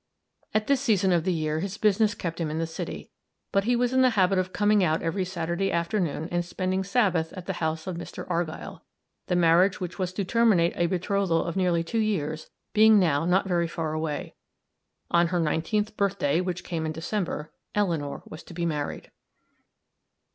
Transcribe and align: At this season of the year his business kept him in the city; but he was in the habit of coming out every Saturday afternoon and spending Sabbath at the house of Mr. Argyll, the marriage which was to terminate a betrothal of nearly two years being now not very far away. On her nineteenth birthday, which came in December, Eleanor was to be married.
At 0.55 0.65
this 0.65 0.81
season 0.81 1.11
of 1.11 1.25
the 1.25 1.31
year 1.31 1.59
his 1.59 1.77
business 1.77 2.15
kept 2.15 2.41
him 2.41 2.49
in 2.49 2.57
the 2.57 2.65
city; 2.65 3.11
but 3.51 3.65
he 3.65 3.75
was 3.75 3.93
in 3.93 4.01
the 4.01 4.09
habit 4.17 4.39
of 4.39 4.51
coming 4.51 4.83
out 4.83 5.03
every 5.03 5.23
Saturday 5.23 5.71
afternoon 5.71 6.27
and 6.31 6.43
spending 6.43 6.83
Sabbath 6.83 7.31
at 7.33 7.45
the 7.45 7.53
house 7.61 7.85
of 7.85 7.97
Mr. 7.97 8.25
Argyll, 8.27 8.83
the 9.27 9.35
marriage 9.35 9.79
which 9.79 9.99
was 9.99 10.11
to 10.13 10.25
terminate 10.25 10.73
a 10.75 10.87
betrothal 10.87 11.43
of 11.45 11.55
nearly 11.55 11.83
two 11.83 11.99
years 11.99 12.49
being 12.73 12.97
now 12.97 13.25
not 13.25 13.47
very 13.47 13.67
far 13.67 13.93
away. 13.93 14.33
On 15.11 15.27
her 15.27 15.39
nineteenth 15.39 15.95
birthday, 15.95 16.41
which 16.41 16.63
came 16.63 16.87
in 16.87 16.91
December, 16.93 17.51
Eleanor 17.75 18.23
was 18.25 18.41
to 18.45 18.55
be 18.55 18.65
married. 18.65 19.11